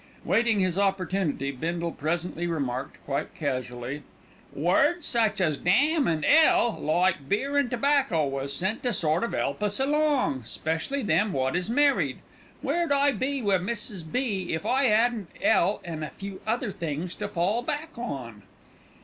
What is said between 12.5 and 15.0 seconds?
Where'd I be wi' Mrs. B. if I